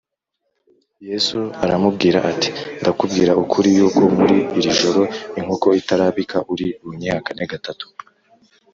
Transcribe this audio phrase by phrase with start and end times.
[1.09, 2.49] Yesu aramubwira ati
[2.81, 5.01] “Ndakubwira ukuri yuko muri iri joro,
[5.39, 7.85] inkoko itarabika uri bunyihakane gatatu.”